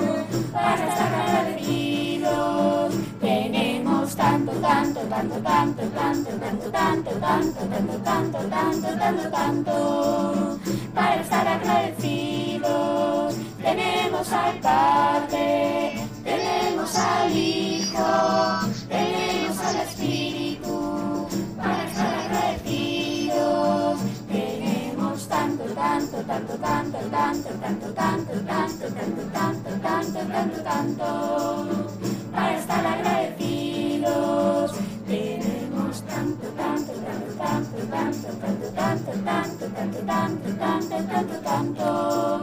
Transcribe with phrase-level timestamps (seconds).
[0.52, 2.96] para estar agradecidos.
[3.20, 10.60] Tenemos tanto, tanto, tanto, tanto, tanto, tanto, tanto, tanto, tanto, tanto, tanto, tanto, tanto,
[10.96, 13.36] para estar agradecidos.
[13.62, 15.91] Tenemos al Padre,
[16.92, 18.04] tenemos al Hijo,
[18.90, 24.00] tenemos al Espíritu, para estar agradecidos.
[24.28, 31.06] Tenemos tanto, tanto, tanto, tanto, tanto, tanto, tanto, tanto, tanto, tanto, tanto, tanto, tanto,
[32.32, 34.72] para estar agradecidos.
[35.08, 42.42] Tenemos tanto, tanto, tanto, tanto, tanto, tanto, tanto, tanto, tanto, tanto, tanto, tanto, tanto,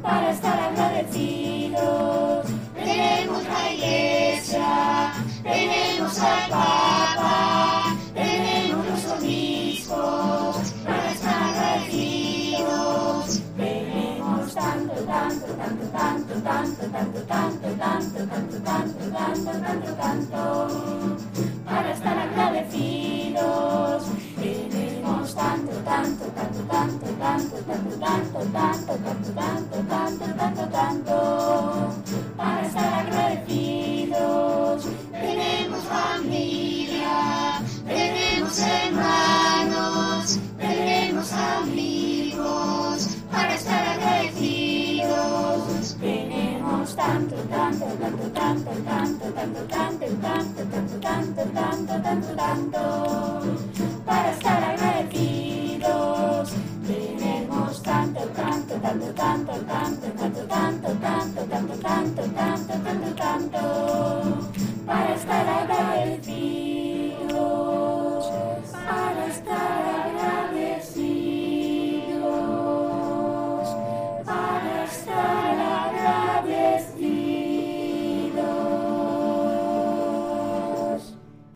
[0.00, 2.46] para estar agradecidos.
[2.74, 5.12] Tenemos la iglesia,
[5.42, 13.42] tenemos al Papa, tenemos los obispos, para estar agradecidos.
[13.56, 18.24] Tenemos tanto, tanto, tanto, tanto, tanto, tanto, tanto, tanto, tanto,
[18.64, 20.40] tanto, tanto, tanto, tanto,
[21.68, 24.04] para estar agradecidos.
[24.40, 31.27] Tenemos tanto, tanto, tanto, tanto, tanto, tanto, tanto, tanto, tanto, tanto, tanto, tanto, tanto,
[47.98, 52.80] tanto, tanto, tanto, tanto, tanto, tanto, tanto, tanto, tanto, tanto, tanto,
[54.04, 56.52] para estar agradecidos.
[56.86, 63.60] Tenemos tanto, tanto, tanto, tanto, tanto, tanto, tanto, tanto, tanto, tanto, tanto, tanto, tanto,
[64.86, 66.77] para estar agradecidos,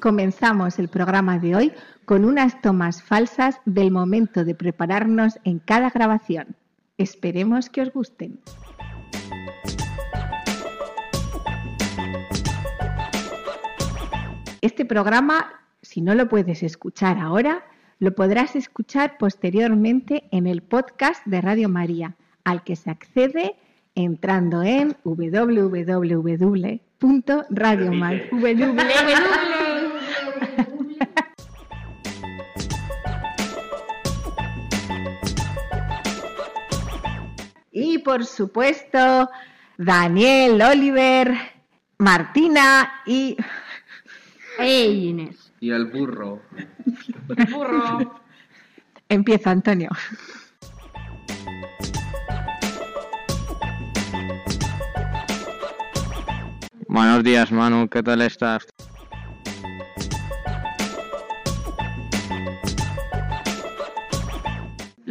[0.03, 1.73] Comenzamos el programa de hoy
[2.07, 6.57] con unas tomas falsas del momento de prepararnos en cada grabación.
[6.99, 8.41] Esperemos que os gusten.
[14.61, 17.65] Este programa, si no lo puedes escuchar ahora,
[18.01, 23.55] lo podrás escuchar posteriormente en el podcast de Radio María, al que se accede
[23.95, 26.73] entrando en www.radiomaria.
[38.05, 39.31] por supuesto,
[39.77, 41.35] Daniel, Oliver,
[41.99, 43.37] Martina y.
[44.59, 45.53] ¡Ey, Inés!
[45.61, 46.43] Y el burro.
[47.37, 48.21] El burro.
[49.09, 49.91] Empieza, Antonio.
[56.89, 58.67] Buenos días, Manu, ¿qué tal estás?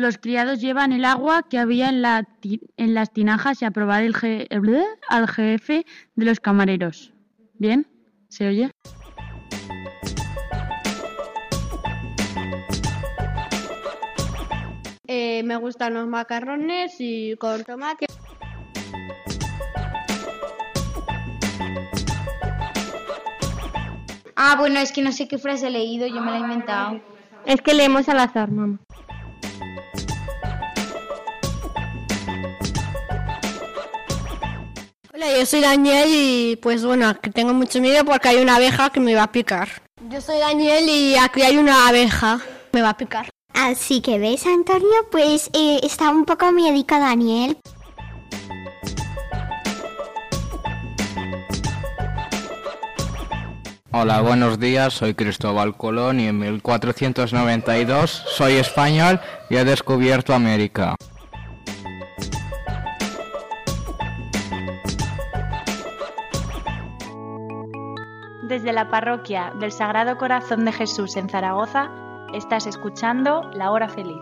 [0.02, 3.70] Los criados llevan el agua que había en, la ti- en las tinajas y a
[3.70, 7.14] probar el je- el al jefe de los camareros.
[7.60, 7.86] ¿Bien?
[8.28, 8.72] ¿Se oye?
[15.08, 18.08] Eh, me gustan los macarrones y con tomate.
[24.36, 27.00] Ah, bueno, es que no sé qué frase he leído, yo me la he inventado.
[27.46, 28.80] Es que leemos al azar, mamá.
[35.22, 38.90] Hola, yo soy Daniel y pues bueno, que tengo mucho miedo porque hay una abeja
[38.90, 39.70] que me va a picar.
[40.10, 42.40] Yo soy Daniel y aquí hay una abeja.
[42.72, 43.30] Me va a picar.
[43.54, 47.56] Así que ves, Antonio, pues eh, está un poco miedico Daniel.
[53.92, 59.20] Hola, buenos días, soy Cristóbal Colón y en 1492 soy español
[59.52, 60.96] y he descubierto América.
[68.52, 71.90] Desde la parroquia del Sagrado Corazón de Jesús en Zaragoza,
[72.34, 74.20] estás escuchando La Hora Feliz,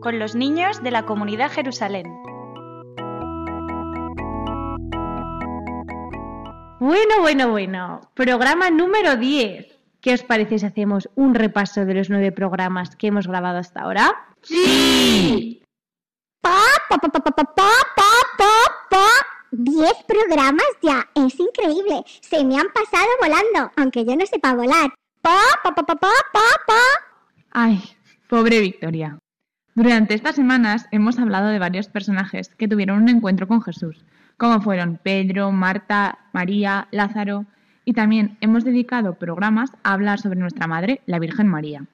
[0.00, 2.06] con los niños de la comunidad Jerusalén.
[6.80, 8.00] Bueno, bueno, bueno.
[8.14, 9.66] Programa número 10.
[10.00, 13.82] ¿Qué os parece si hacemos un repaso de los nueve programas que hemos grabado hasta
[13.82, 14.10] ahora?
[16.40, 16.56] Pa,
[16.88, 17.36] pa, pa, pa,
[19.56, 19.86] pa, pa, pa, pa, pa, pa.
[19.86, 22.04] Diez programas ya, es increíble.
[22.20, 24.92] Se me han pasado volando, aunque yo no sepa volar.
[25.22, 26.80] Pa, pa, pa, pa, pa, pa, pa.
[27.52, 27.82] Ay,
[28.28, 29.18] pobre Victoria.
[29.74, 34.04] Durante estas semanas hemos hablado de varios personajes que tuvieron un encuentro con Jesús,
[34.36, 37.46] como fueron Pedro, Marta, María, Lázaro,
[37.86, 41.86] y también hemos dedicado programas a hablar sobre nuestra Madre, la Virgen María.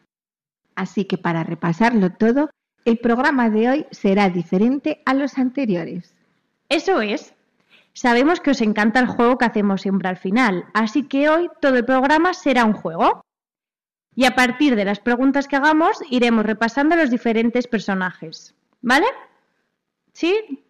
[0.74, 2.50] Así que para repasarlo todo,
[2.84, 6.16] el programa de hoy será diferente a los anteriores.
[6.68, 7.31] Eso es.
[7.94, 11.76] Sabemos que os encanta el juego que hacemos siempre al final, así que hoy todo
[11.76, 13.24] el programa será un juego.
[14.14, 18.54] Y a partir de las preguntas que hagamos, iremos repasando los diferentes personajes.
[18.82, 19.06] ¿Vale?
[20.12, 20.64] ¿Sí?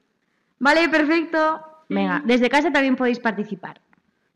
[0.59, 1.65] Vale, perfecto.
[1.89, 3.81] Venga, desde casa también podéis participar.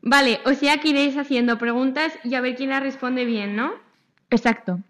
[0.02, 3.72] Vale, o sea que iréis haciendo preguntas y a ver quién las responde bien, ¿no?
[4.30, 4.80] Exacto.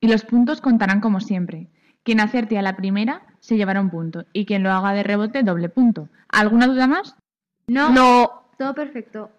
[0.00, 1.68] Y los puntos contarán como siempre.
[2.04, 5.42] Quien acerte a la primera se llevará un punto y quien lo haga de rebote
[5.42, 6.08] doble punto.
[6.28, 7.16] ¿Alguna duda más?
[7.66, 7.90] No.
[7.90, 8.44] No.
[8.58, 9.30] Todo perfecto.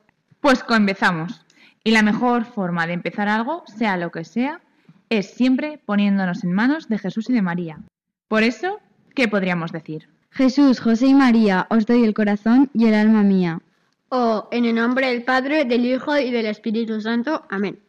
[0.42, 1.46] Pues comenzamos.
[1.84, 4.62] Y la mejor forma de empezar algo, sea lo que sea,
[5.10, 7.80] es siempre poniéndonos en manos de Jesús y de María.
[8.28, 8.80] Por eso,
[9.14, 10.10] ¿qué podríamos decir?
[10.32, 13.60] Jesús, José y María, os doy el corazón y el alma mía.
[14.10, 17.46] O en el nombre del Padre, del Hijo y del Espíritu Santo.
[17.50, 17.80] Amén.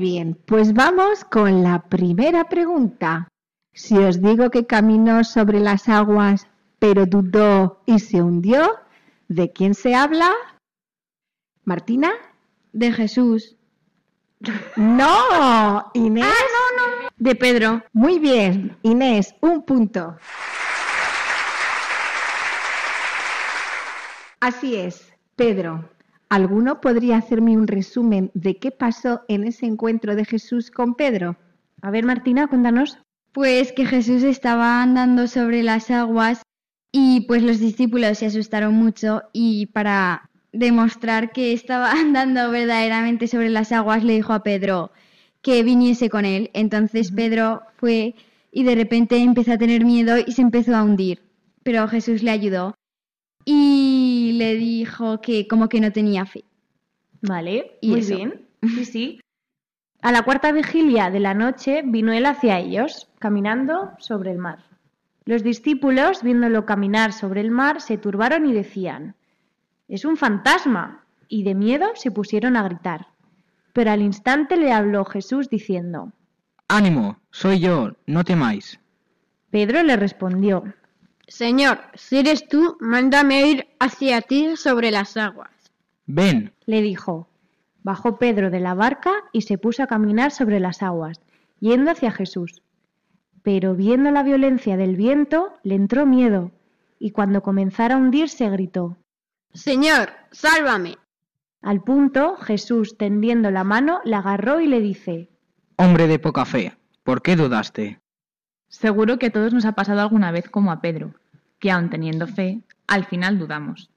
[0.00, 3.28] Bien, pues vamos con la primera pregunta.
[3.72, 6.48] Si os digo que caminó sobre las aguas,
[6.80, 8.80] pero dudó y se hundió,
[9.28, 10.32] ¿de quién se habla?
[11.64, 12.10] ¿Martina?
[12.72, 13.56] De Jesús.
[14.74, 16.26] No, Inés.
[17.16, 17.82] De Pedro.
[17.92, 20.16] Muy bien, Inés, un punto.
[24.40, 25.90] Así es, Pedro.
[26.30, 31.36] ¿Alguno podría hacerme un resumen de qué pasó en ese encuentro de Jesús con Pedro?
[31.82, 32.98] A ver, Martina, cuéntanos.
[33.32, 36.42] Pues que Jesús estaba andando sobre las aguas
[36.92, 43.50] y pues los discípulos se asustaron mucho y para demostrar que estaba andando verdaderamente sobre
[43.50, 44.92] las aguas le dijo a Pedro
[45.42, 46.50] que viniese con él.
[46.54, 48.14] Entonces Pedro fue
[48.52, 51.22] y de repente empezó a tener miedo y se empezó a hundir.
[51.64, 52.76] Pero Jesús le ayudó
[53.44, 56.44] y le dijo que como que no tenía fe.
[57.22, 58.16] Vale, Y muy eso.
[58.16, 58.46] bien.
[58.62, 59.20] Sí, sí.
[60.02, 64.60] A la cuarta vigilia de la noche vino él hacia ellos, caminando sobre el mar.
[65.26, 69.14] Los discípulos, viéndolo caminar sobre el mar, se turbaron y decían,
[69.88, 73.08] es un fantasma, y de miedo se pusieron a gritar.
[73.74, 76.12] Pero al instante le habló Jesús diciendo,
[76.66, 78.80] Ánimo, soy yo, no temáis.
[79.50, 80.64] Pedro le respondió,
[81.30, 85.50] Señor, si eres tú, mándame ir hacia ti sobre las aguas.
[86.06, 87.28] Ven, le dijo.
[87.84, 91.20] Bajó Pedro de la barca y se puso a caminar sobre las aguas,
[91.60, 92.62] yendo hacia Jesús.
[93.44, 96.50] Pero viendo la violencia del viento, le entró miedo,
[96.98, 98.96] y cuando comenzara a hundirse gritó.
[99.54, 100.98] Señor, sálvame.
[101.62, 105.28] Al punto, Jesús, tendiendo la mano, la agarró y le dice,
[105.76, 108.00] hombre de poca fe, ¿por qué dudaste?
[108.70, 111.12] Seguro que a todos nos ha pasado alguna vez como a Pedro,
[111.58, 113.90] que aun teniendo fe, al final dudamos.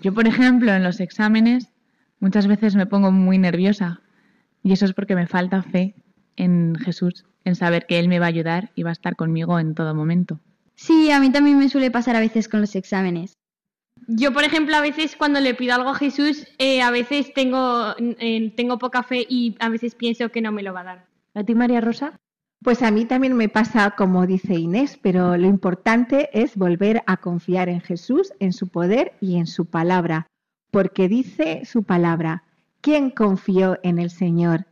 [0.00, 1.72] Yo, por ejemplo, en los exámenes
[2.20, 4.00] muchas veces me pongo muy nerviosa
[4.62, 5.96] y eso es porque me falta fe
[6.36, 9.58] en Jesús, en saber que Él me va a ayudar y va a estar conmigo
[9.58, 10.38] en todo momento.
[10.76, 13.36] Sí, a mí también me suele pasar a veces con los exámenes.
[14.06, 17.96] Yo, por ejemplo, a veces cuando le pido algo a Jesús, eh, a veces tengo,
[17.98, 21.06] eh, tengo poca fe y a veces pienso que no me lo va a dar.
[21.34, 22.12] ¿A ti, María Rosa?
[22.62, 27.18] Pues a mí también me pasa como dice Inés, pero lo importante es volver a
[27.18, 30.26] confiar en Jesús, en su poder y en su palabra,
[30.70, 32.42] porque dice su palabra,
[32.80, 34.66] ¿quién confió en el Señor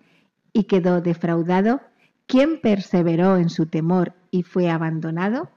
[0.52, 1.80] y quedó defraudado?
[2.26, 5.48] ¿Quién perseveró en su temor y fue abandonado?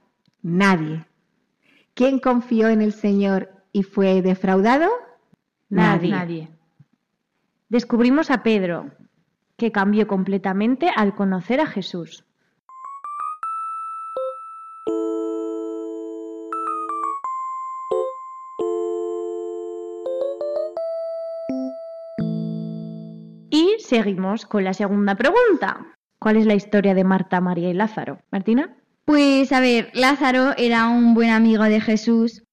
[0.43, 1.05] Nadie.
[1.95, 4.87] ¿Quién confió en el Señor y fue defraudado?
[5.67, 6.11] Nadie.
[6.11, 6.49] Nadie.
[7.69, 8.91] Descubrimos a Pedro,
[9.59, 12.25] que cambió completamente al conocer a Jesús.
[23.51, 25.85] Y seguimos con la segunda pregunta.
[26.17, 28.19] ¿Cuál es la historia de Marta, María y Lázaro?
[28.31, 28.75] Martina.
[29.05, 32.43] Pues a ver, Lázaro era un buen amigo de Jesús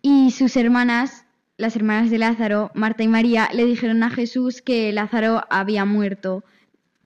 [0.00, 4.92] y sus hermanas, las hermanas de Lázaro, Marta y María, le dijeron a Jesús que
[4.92, 6.44] Lázaro había muerto.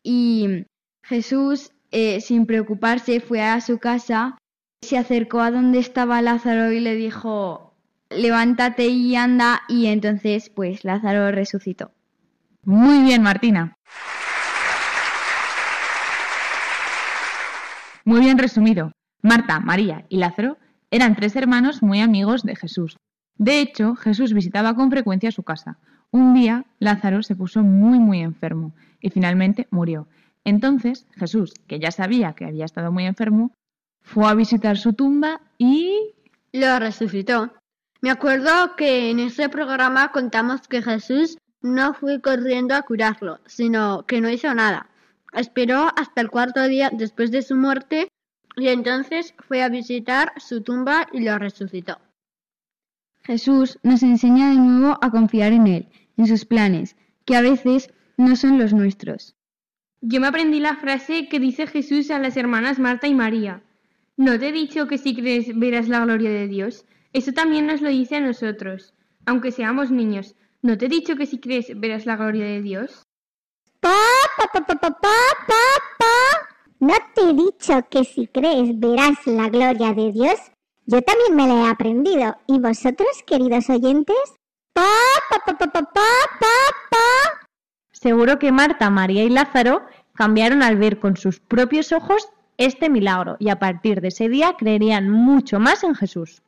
[0.02, 0.66] Y
[1.02, 4.38] Jesús, eh, sin preocuparse, fue a su casa,
[4.80, 7.75] se acercó a donde estaba Lázaro y le dijo,
[8.09, 11.92] levántate y anda, y entonces pues Lázaro resucitó.
[12.64, 13.75] Muy bien, Martina.
[18.04, 18.92] Muy bien resumido.
[19.23, 20.59] Marta, María y Lázaro
[20.90, 22.97] eran tres hermanos muy amigos de Jesús.
[23.37, 25.78] De hecho, Jesús visitaba con frecuencia su casa.
[26.12, 30.09] Un día, Lázaro se puso muy, muy enfermo y finalmente murió.
[30.45, 33.52] Entonces, Jesús, que ya sabía que había estado muy enfermo,
[34.02, 36.14] fue a visitar su tumba y...
[36.52, 37.52] Lo resucitó.
[38.00, 44.05] Me acuerdo que en ese programa contamos que Jesús no fue corriendo a curarlo, sino
[44.07, 44.88] que no hizo nada.
[45.33, 48.09] Esperó hasta el cuarto día después de su muerte
[48.57, 51.99] y entonces fue a visitar su tumba y lo resucitó.
[53.23, 55.88] Jesús nos enseña de nuevo a confiar en Él,
[56.20, 59.36] en sus planes, que a veces no son los nuestros.
[60.02, 63.62] Yo me aprendí la frase que dice Jesús a las hermanas Marta y María.
[64.16, 66.84] ¿No te he dicho que si crees verás la gloria de Dios?
[67.12, 70.36] Eso también nos lo dice a nosotros, aunque seamos niños.
[70.62, 73.02] ¿No te he dicho que si crees verás la gloria de Dios?
[73.80, 73.96] Pa,
[74.36, 75.16] pa, pa, pa, pa, pa,
[75.48, 75.62] pa,
[75.98, 76.14] pa.
[76.80, 80.38] ¿No te he dicho que si crees verás la gloria de Dios?
[80.84, 82.36] Yo también me la he aprendido.
[82.46, 84.39] ¿Y vosotros, queridos oyentes?
[87.92, 89.84] Seguro que Marta, María y Lázaro
[90.14, 94.54] cambiaron al ver con sus propios ojos este milagro y a partir de ese día
[94.58, 96.42] creerían mucho más en Jesús.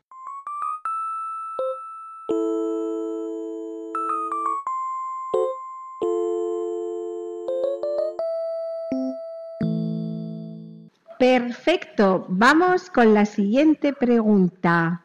[11.18, 15.04] Perfecto, vamos con la siguiente pregunta.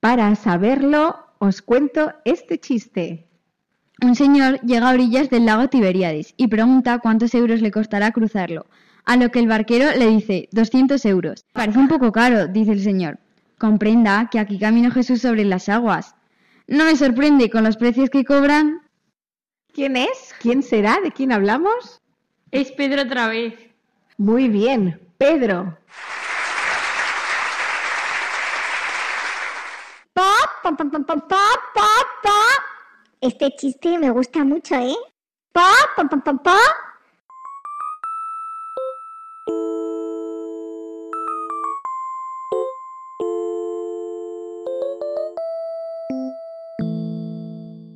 [0.00, 3.26] Para saberlo, os cuento este chiste.
[4.02, 8.66] Un señor llega a orillas del lago Tiberíades y pregunta cuántos euros le costará cruzarlo.
[9.04, 11.44] A lo que el barquero le dice 200 euros.
[11.52, 13.18] Parece un poco caro, dice el señor.
[13.56, 16.14] Comprenda que aquí camino Jesús sobre las aguas.
[16.66, 18.80] No me sorprende con los precios que cobran.
[19.72, 20.34] ¿Quién es?
[20.40, 20.98] ¿Quién será?
[21.02, 22.02] ¿De quién hablamos?
[22.50, 23.54] Es Pedro otra vez.
[24.18, 25.78] Muy bien, Pedro.
[30.66, 31.44] Pa, pa, pa, pa, pa, pa,
[31.74, 31.90] pa,
[32.24, 32.38] pa.
[33.20, 34.96] Este chiste me gusta mucho, ¿eh?
[35.52, 36.58] Pa, pa, pa, pa, pa.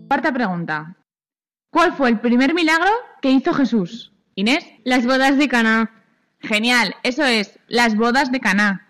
[0.06, 0.94] Cuarta pregunta.
[1.72, 4.12] ¿Cuál fue el primer milagro que hizo Jesús?
[4.36, 4.64] Inés.
[4.84, 5.90] Las bodas de Caná.
[6.38, 8.86] Genial, eso es, las bodas de Caná.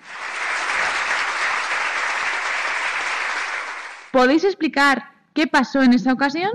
[4.12, 6.50] ¿Podéis explicar qué pasó en esa ocasión?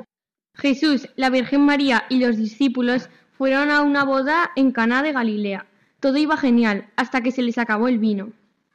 [0.56, 5.66] Jesús, la Virgen María y los discípulos fueron a una boda en Caná de Galilea.
[6.02, 8.32] Todo iba genial hasta que se les acabó el vino.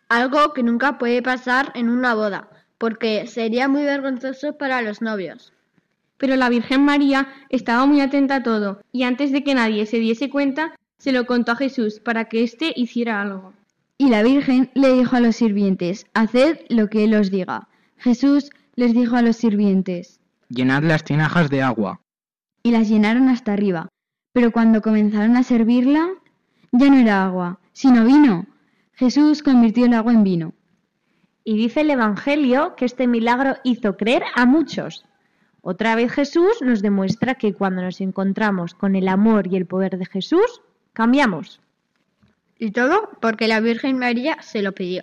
[0.09, 5.53] Algo que nunca puede pasar en una boda, porque sería muy vergonzoso para los novios.
[6.17, 9.99] Pero la Virgen María estaba muy atenta a todo y antes de que nadie se
[9.99, 13.53] diese cuenta, se lo contó a Jesús para que éste hiciera algo.
[13.99, 17.69] Y la Virgen le dijo a los sirvientes, haced lo que Él os diga.
[17.99, 22.01] Jesús les dijo a los sirvientes, Llenad las tinajas de agua.
[22.63, 23.89] y las llenaron hasta arriba.
[24.33, 26.09] Pero cuando comenzaron a servirla,
[26.73, 28.47] ya no era agua, sino vino.
[28.95, 30.55] Jesús convirtió el agua en vino.
[31.45, 35.05] Y dice el Evangelio que este milagro hizo creer a muchos.
[35.61, 39.99] Otra vez Jesús nos demuestra que cuando nos encontramos con el amor y el poder
[39.99, 40.63] de Jesús,
[40.95, 41.61] cambiamos.
[42.59, 45.03] Y todo porque la Virgen María se lo pidió.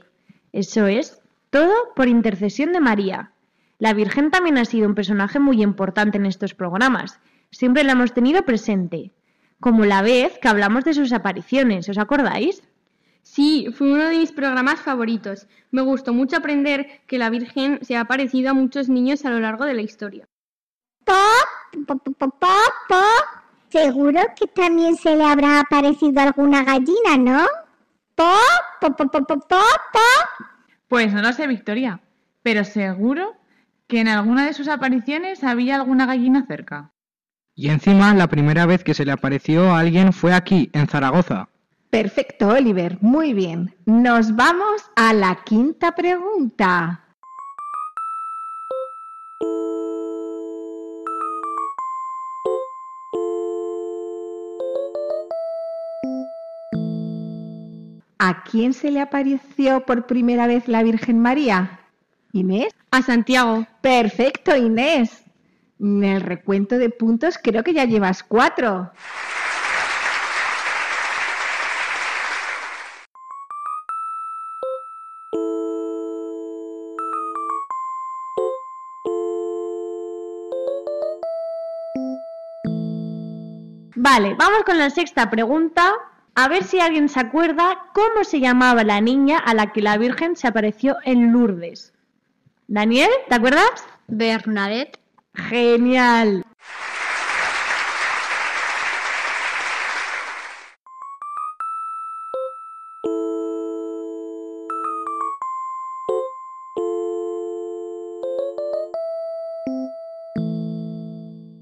[0.52, 3.32] Eso es, todo por intercesión de María.
[3.80, 7.20] La Virgen también ha sido un personaje muy importante en estos programas.
[7.52, 9.14] Siempre la hemos tenido presente.
[9.60, 12.64] Como la vez que hablamos de sus apariciones, ¿os acordáis?
[13.22, 15.48] Sí, fue uno de mis programas favoritos.
[15.72, 19.40] Me gustó mucho aprender que la Virgen se ha aparecido a muchos niños a lo
[19.40, 20.28] largo de la historia.
[21.04, 22.40] Pop, pop, pop, pop,
[22.88, 23.26] pop.
[23.70, 27.46] Seguro que también se le habrá aparecido alguna gallina, ¿no?
[28.16, 28.36] Pop,
[28.82, 30.48] pop, pop, pop, pop, pop, pop.
[30.88, 32.00] Pues no lo sé, Victoria,
[32.42, 33.36] pero seguro
[33.88, 36.92] que en alguna de sus apariciones había alguna gallina cerca.
[37.56, 41.50] Y encima, la primera vez que se le apareció a alguien fue aquí, en Zaragoza.
[41.90, 43.74] Perfecto, Oliver, muy bien.
[43.86, 47.04] Nos vamos a la quinta pregunta.
[58.20, 61.80] ¿A quién se le apareció por primera vez la Virgen María?
[62.38, 62.74] ¿Inés?
[62.92, 63.66] A Santiago.
[63.82, 65.24] Perfecto, Inés.
[65.80, 68.92] En el recuento de puntos creo que ya llevas cuatro.
[83.96, 85.94] Vale, vamos con la sexta pregunta.
[86.36, 89.98] A ver si alguien se acuerda cómo se llamaba la niña a la que la
[89.98, 91.94] Virgen se apareció en Lourdes.
[92.70, 93.88] Daniel, ¿te acuerdas?
[94.10, 95.00] Bernadette.
[95.34, 96.44] Genial.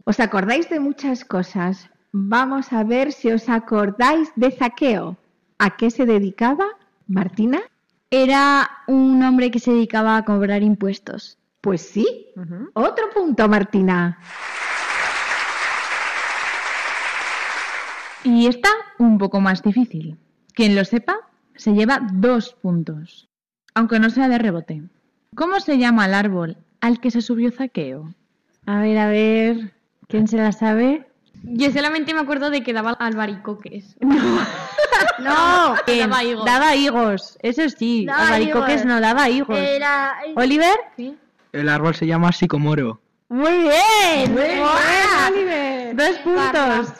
[0.06, 1.88] ¿Os acordáis de muchas cosas?
[2.14, 5.18] Vamos a ver si os acordáis de Zaqueo.
[5.60, 6.66] ¿A qué se dedicaba,
[7.08, 7.62] Martina?
[8.10, 11.38] Era un hombre que se dedicaba a cobrar impuestos.
[11.62, 12.28] Pues sí.
[12.74, 14.20] Otro punto, Martina.
[18.24, 20.18] Y está un poco más difícil.
[20.54, 21.16] Quien lo sepa,
[21.56, 23.28] se lleva dos puntos,
[23.74, 24.84] aunque no sea de rebote.
[25.36, 28.14] ¿Cómo se llama el árbol al que se subió Zaqueo?
[28.66, 29.74] A ver, a ver.
[30.08, 31.08] ¿Quién se la sabe?
[31.48, 33.96] Yo solamente me acuerdo de que daba albaricoques.
[35.20, 36.46] No, Daba higos.
[36.46, 38.06] Daba higos, eso sí.
[38.06, 38.86] Daba Albaricoques higos.
[38.86, 39.58] no, daba higos.
[39.58, 40.16] Era...
[40.36, 40.76] ¿Oliver?
[41.52, 43.00] El árbol se llama sicomoro.
[43.30, 44.34] Muy bien.
[44.34, 44.64] Muy bien.
[45.32, 45.96] Oliver.
[45.96, 46.94] Dos puntos.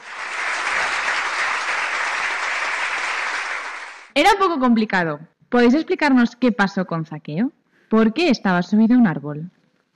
[4.14, 5.20] Era un poco complicado.
[5.50, 7.52] ¿Podéis explicarnos qué pasó con Zaqueo?
[7.90, 9.52] ¿Por qué estaba subido a un árbol?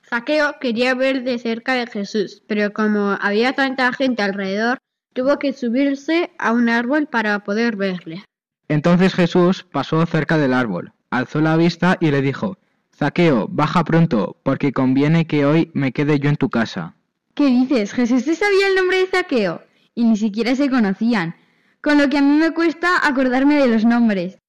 [0.09, 4.79] Zaqueo quería ver de cerca de Jesús, pero como había tanta gente alrededor,
[5.13, 8.23] tuvo que subirse a un árbol para poder verle.
[8.67, 12.57] Entonces Jesús pasó cerca del árbol, alzó la vista y le dijo,
[12.95, 16.95] Zaqueo, baja pronto, porque conviene que hoy me quede yo en tu casa.
[17.35, 17.93] ¿Qué dices?
[17.93, 19.61] Jesús se sabía el nombre de Zaqueo
[19.93, 21.35] y ni siquiera se conocían,
[21.81, 24.39] con lo que a mí me cuesta acordarme de los nombres.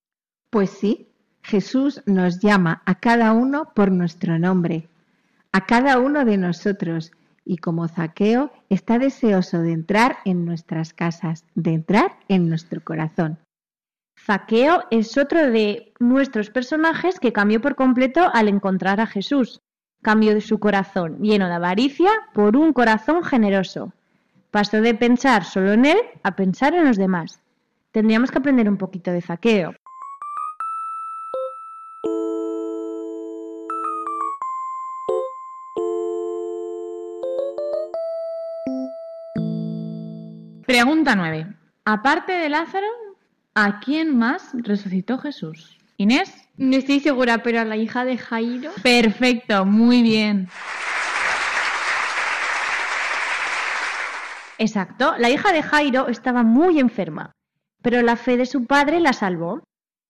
[0.51, 1.09] Pues sí,
[1.43, 4.90] Jesús nos llama a cada uno por nuestro nombre,
[5.53, 7.13] a cada uno de nosotros,
[7.45, 13.39] y como Zaqueo está deseoso de entrar en nuestras casas, de entrar en nuestro corazón.
[14.25, 19.61] Zaqueo es otro de nuestros personajes que cambió por completo al encontrar a Jesús.
[20.03, 23.93] Cambió de su corazón lleno de avaricia por un corazón generoso.
[24.51, 27.41] Pasó de pensar solo en él a pensar en los demás.
[27.93, 29.75] Tendríamos que aprender un poquito de Zaqueo.
[40.71, 41.49] Pregunta 9.
[41.85, 42.87] Aparte de Lázaro,
[43.57, 45.77] ¿a quién más resucitó Jesús?
[45.97, 46.33] Inés.
[46.57, 48.71] No estoy segura, pero a la hija de Jairo...
[48.81, 50.49] Perfecto, muy bien.
[54.59, 57.33] Exacto, la hija de Jairo estaba muy enferma,
[57.83, 59.65] pero la fe de su padre la salvó.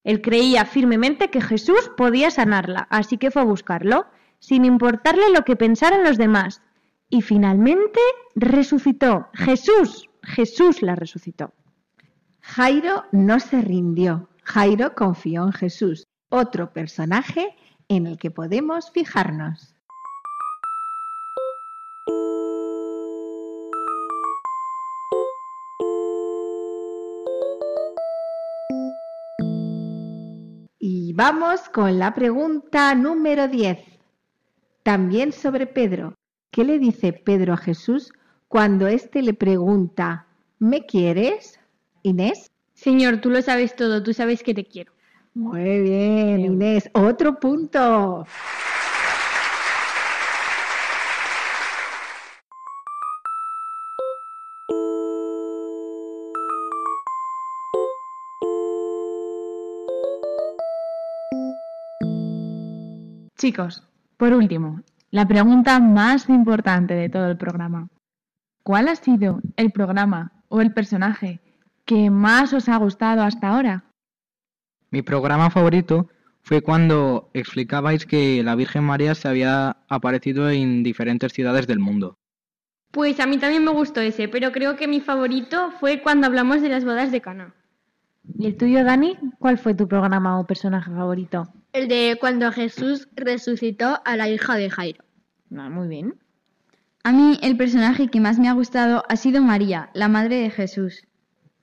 [0.04, 4.04] Él creía firmemente que Jesús podía sanarla, así que fue a buscarlo,
[4.40, 6.60] sin importarle lo que pensaran los demás.
[7.08, 7.98] Y finalmente
[8.36, 9.30] resucitó.
[9.32, 11.52] Jesús, Jesús la resucitó.
[12.40, 14.28] Jairo no se rindió.
[14.44, 17.54] Jairo confió en Jesús, otro personaje
[17.88, 19.74] en el que podemos fijarnos.
[31.22, 33.78] Vamos con la pregunta número 10.
[34.82, 36.14] También sobre Pedro.
[36.50, 38.10] ¿Qué le dice Pedro a Jesús
[38.50, 40.26] cuando éste le pregunta,
[40.58, 41.60] ¿me quieres?
[42.02, 42.50] Inés.
[42.74, 44.92] Señor, tú lo sabes todo, tú sabes que te quiero.
[45.34, 46.90] Muy bien, Inés.
[46.92, 48.26] Otro punto.
[63.38, 63.84] Chicos,
[64.16, 64.80] por último,
[65.12, 67.88] la pregunta más importante de todo el programa.
[68.62, 71.40] ¿Cuál ha sido el programa o el personaje
[71.84, 73.84] que más os ha gustado hasta ahora?
[74.90, 76.08] Mi programa favorito
[76.42, 82.18] fue cuando explicabais que la Virgen María se había aparecido en diferentes ciudades del mundo.
[82.90, 86.60] Pues a mí también me gustó ese, pero creo que mi favorito fue cuando hablamos
[86.60, 87.54] de las bodas de Cana.
[88.38, 89.16] ¿Y el tuyo, Dani?
[89.38, 91.48] ¿Cuál fue tu programa o personaje favorito?
[91.72, 95.04] El de cuando Jesús resucitó a la hija de Jairo.
[95.56, 96.14] Ah, muy bien.
[97.02, 100.50] A mí el personaje que más me ha gustado ha sido María, la madre de
[100.50, 101.06] Jesús.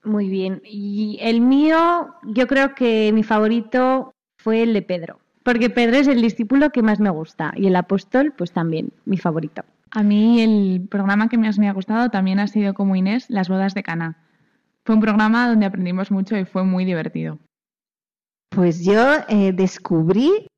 [0.02, 0.60] Muy bien.
[0.64, 5.20] Y el mío, yo creo que mi favorito fue el de Pedro.
[5.44, 7.52] Porque Pedro es el discípulo que más me gusta.
[7.56, 9.62] Y el apóstol, pues también, mi favorito.
[9.90, 13.48] A mí el programa que más me ha gustado también ha sido como Inés, Las
[13.48, 14.18] bodas de Cana.
[14.84, 17.38] Fue un programa donde aprendimos mucho y fue muy divertido.
[18.50, 20.48] Pues yo eh, descubrí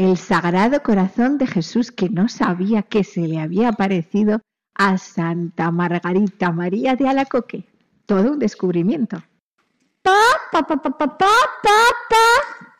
[0.00, 4.40] el Sagrado Corazón de Jesús que no sabía que se le había aparecido
[4.74, 7.64] a Santa Margarita María de Alacoque.
[8.06, 9.22] Todo un descubrimiento.
[10.00, 11.26] Pa, pa, pa, pa, pa, pa,
[11.62, 12.72] pa, pa.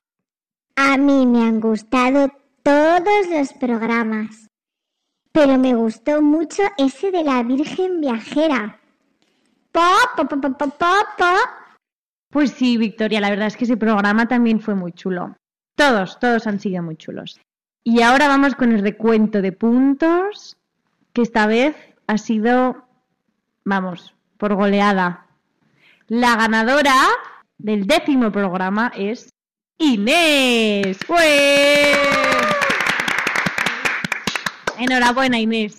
[0.76, 2.28] A mí me han gustado
[2.62, 4.48] todos los programas,
[5.30, 8.80] pero me gustó mucho ese de la Virgen Viajera.
[9.72, 11.36] Pa, pa, pa, pa, pa, pa, pa.
[12.30, 15.36] Pues sí, Victoria, la verdad es que ese programa también fue muy chulo.
[15.74, 17.40] Todos, todos han sido muy chulos.
[17.82, 20.56] Y ahora vamos con el recuento de puntos,
[21.12, 21.74] que esta vez
[22.06, 22.84] ha sido,
[23.64, 25.26] vamos, por goleada.
[26.06, 26.94] La ganadora
[27.56, 29.32] del décimo programa es
[29.78, 30.98] Inés.
[31.06, 31.98] ¡Pues!
[34.78, 35.78] Enhorabuena, Inés.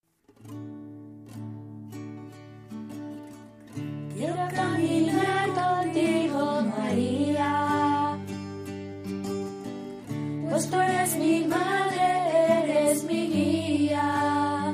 [10.51, 14.73] Pues tú eres mi madre, eres mi guía.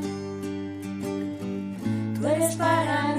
[2.20, 3.17] Tú eres para mí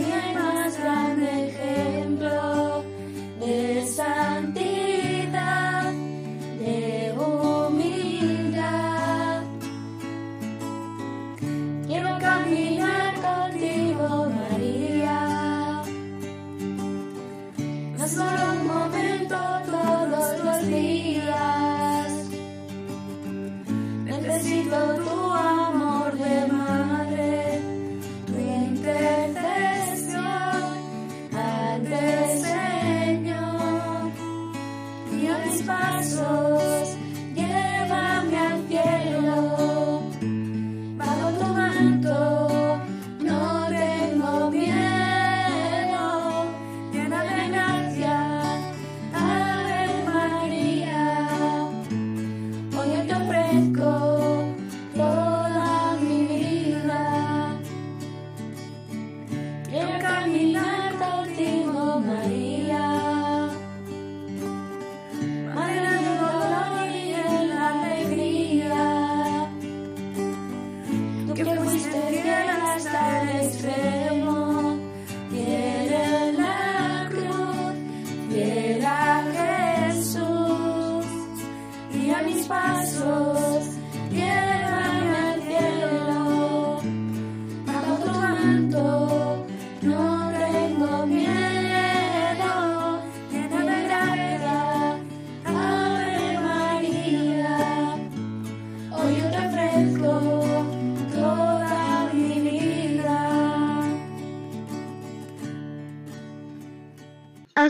[24.39, 25.18] 自己的路。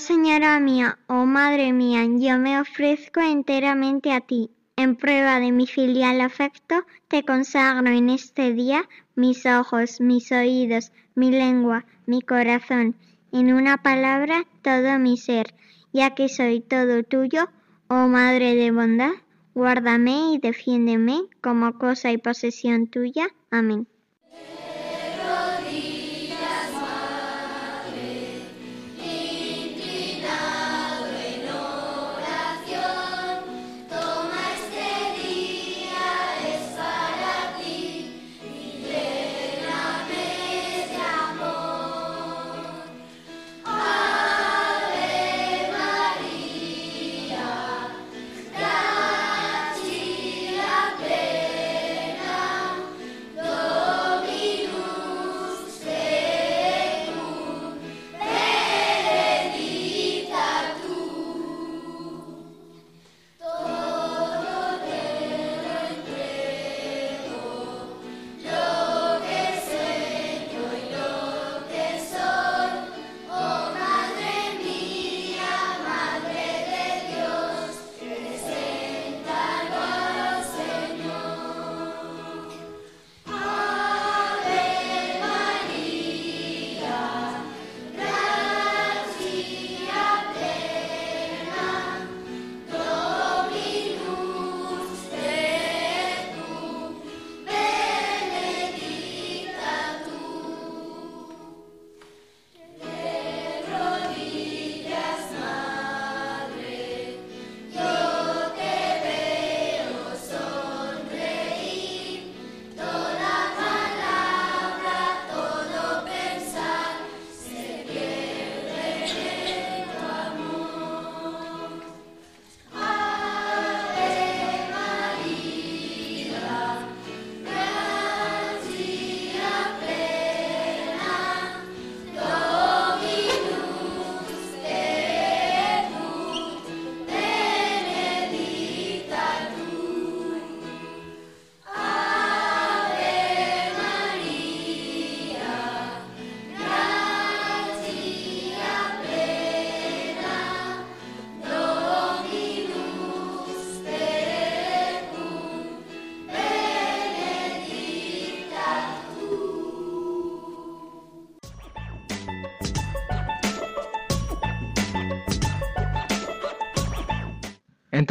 [0.09, 4.49] Señora mía, oh Madre mía, yo me ofrezco enteramente a ti.
[4.75, 6.77] En prueba de mi filial afecto,
[7.09, 12.97] te consagro en este día mis ojos, mis oídos, mi lengua, mi corazón,
[13.33, 15.55] en una palabra, todo mi ser,
[15.93, 17.51] ya que soy todo tuyo,
[17.89, 19.13] oh Madre de bondad,
[19.55, 23.29] guárdame y defiéndeme como cosa y posesión tuya.
[23.51, 23.87] Amén.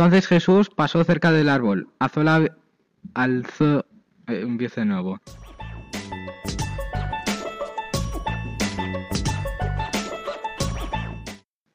[0.07, 2.49] Entonces Jesús pasó cerca del árbol, alzó la...
[3.13, 3.79] alzó...
[4.27, 5.19] eh, empiezo de nuevo.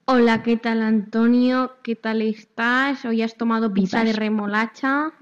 [0.06, 1.76] Hola, ¿qué tal Antonio?
[1.82, 3.04] ¿Qué tal estás?
[3.04, 5.12] ¿Hoy has tomado pizza de remolacha?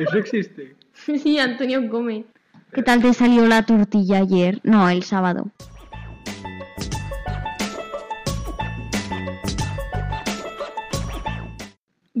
[0.00, 0.74] ¿Eso existe?
[1.22, 2.24] Sí, Antonio come.
[2.72, 4.60] ¿Qué tal te salió la tortilla ayer?
[4.64, 5.52] No, el sábado.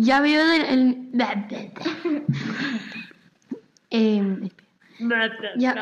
[0.08, 0.62] Ya veo del...
[0.74, 1.08] el-
[4.46, 5.52] espera.
[5.58, 5.74] ya,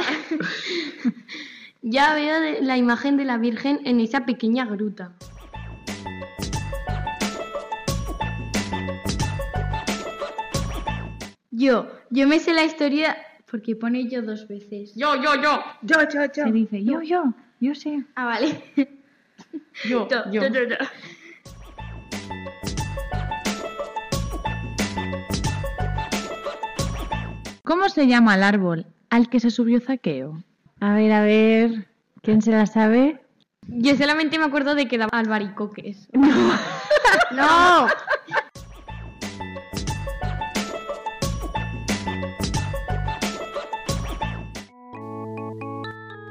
[1.82, 5.12] ya veo de- la imagen de la Virgen en esa pequeña gruta.
[11.50, 13.16] Yo, yo me sé la historia
[13.50, 14.94] porque pone yo dos veces.
[14.94, 15.62] Yo, yo, yo.
[15.82, 16.44] Yo, yo, yo.
[16.44, 18.04] Se dice yo, yo, yo sé.
[18.14, 18.62] Ah, vale.
[19.88, 20.42] Yo, Yo, yo.
[20.48, 20.76] yo, yo,
[27.66, 30.40] ¿Cómo se llama el árbol al que se subió Zaqueo?
[30.78, 31.88] A ver, a ver,
[32.22, 33.20] ¿quién se la sabe?
[33.66, 36.08] Yo solamente me acuerdo de que daba albaricoques.
[37.32, 37.88] ¡No!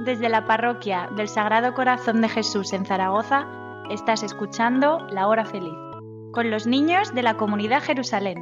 [0.05, 3.45] Desde la parroquia del Sagrado Corazón de Jesús en Zaragoza,
[3.89, 5.75] estás escuchando La Hora Feliz,
[6.31, 8.37] con los niños de la comunidad Jerusalén.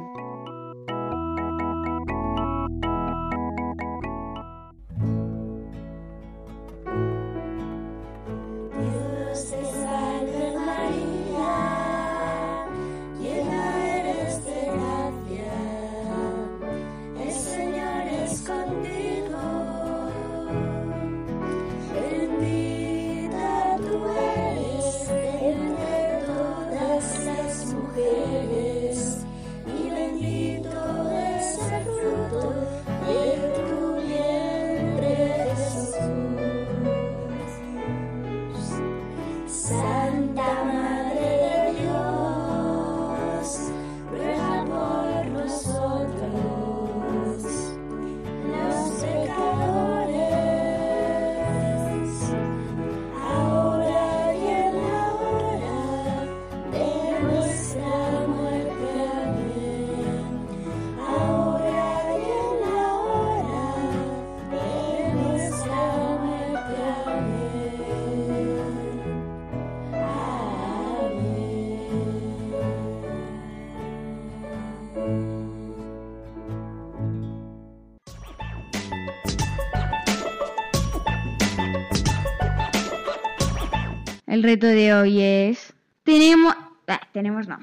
[84.44, 85.72] Reto de hoy es...
[86.02, 86.54] Tenemos...
[86.86, 87.58] ah, tenemos no.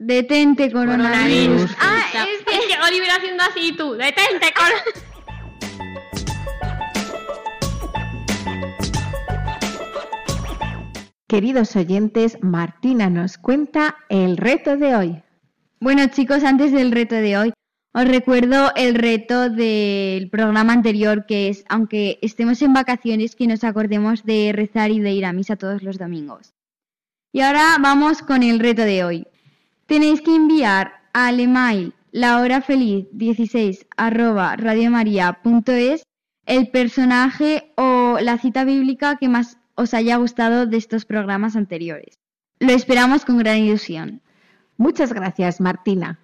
[0.00, 1.70] Detente coronavirus.
[1.78, 3.92] Ah, es que, es que Oliver haciendo así tú.
[3.92, 4.66] Detente con.
[11.28, 15.22] Queridos oyentes, Martina nos cuenta el reto de hoy.
[15.78, 17.52] Bueno chicos, antes del reto de hoy,
[17.92, 23.64] os recuerdo el reto del programa anterior que es, aunque estemos en vacaciones, que nos
[23.64, 26.54] acordemos de rezar y de ir a misa todos los domingos.
[27.32, 29.26] Y ahora vamos con el reto de hoy.
[29.86, 36.02] Tenéis que enviar al email lahorafeliz16 arroba radiomaria.es
[36.46, 42.18] el personaje o la cita bíblica que más os haya gustado de estos programas anteriores.
[42.58, 44.22] Lo esperamos con gran ilusión.
[44.76, 46.18] Muchas gracias, Martina.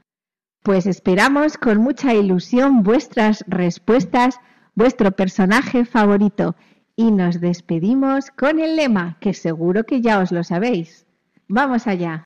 [0.65, 4.41] Pues esperamos con mucha ilusión vuestras respuestas,
[4.75, 6.57] vuestro personaje favorito
[6.97, 11.07] y nos despedimos con el lema, que seguro que ya os lo sabéis.
[11.49, 12.25] Vamos allá.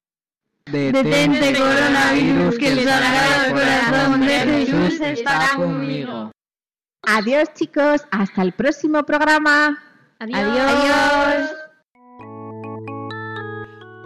[0.70, 6.30] Detente coronavirus, que el sagrado corazón de Jesús estará conmigo.
[7.08, 9.82] Adiós chicos, hasta el próximo programa.
[10.20, 11.50] Adiós.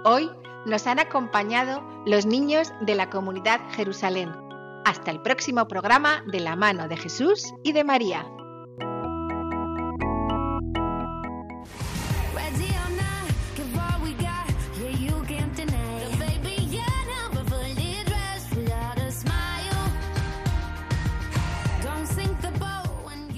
[0.05, 0.31] Hoy
[0.67, 4.33] nos han acompañado los niños de la comunidad Jerusalén.
[4.85, 8.27] Hasta el próximo programa de la mano de Jesús y de María.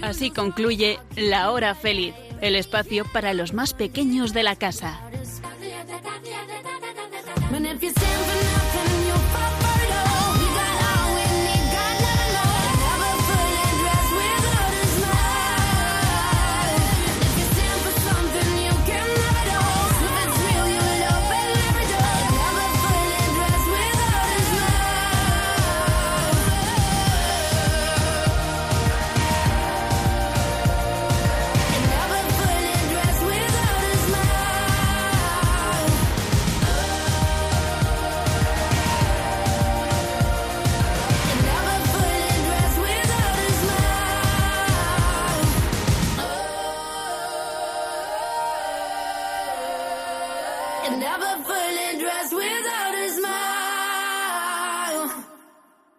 [0.02, 5.03] Así concluye La Hora Feliz, el espacio para los más pequeños de la casa.
[7.84, 8.13] you say